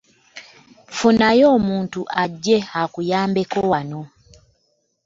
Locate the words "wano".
3.71-4.01